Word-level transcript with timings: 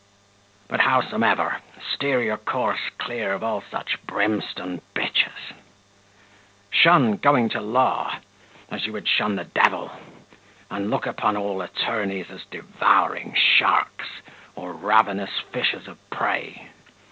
But 0.67 0.79
howsomever, 0.79 1.61
steer 1.93 2.23
your 2.23 2.37
course 2.37 2.89
clear 2.97 3.33
of 3.33 3.43
all 3.43 3.61
such 3.69 3.99
brimstone 4.07 4.81
b 4.95 5.03
s. 5.03 5.53
Shun 6.71 7.17
going 7.17 7.49
to 7.49 7.61
law, 7.61 8.17
as 8.71 8.87
you 8.87 8.93
would 8.93 9.07
shun 9.07 9.35
the 9.35 9.43
devil; 9.43 9.91
and 10.71 10.89
look 10.89 11.05
upon 11.05 11.37
all 11.37 11.61
attorneys 11.61 12.31
as 12.31 12.43
devouring 12.45 13.35
sharks, 13.35 14.07
or 14.55 14.73
ravenous 14.73 15.39
fish 15.51 15.75
of 15.75 16.09
prey. 16.09 16.69